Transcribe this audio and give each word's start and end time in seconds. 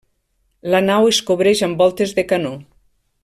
La 0.75 0.79
nau 0.85 1.05
es 1.09 1.19
cobreix 1.29 1.63
amb 1.69 1.85
voltes 1.85 2.17
de 2.21 2.27
canó. 2.33 2.55